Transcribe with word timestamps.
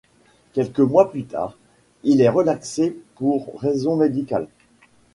Quelques 0.53 0.79
mois 0.79 1.11
plus 1.11 1.25
tard, 1.25 1.59
il 2.01 2.21
est 2.21 2.29
relaxé 2.29 2.97
pour 3.13 3.53
raison 3.61 3.97
médicale. 3.97 4.47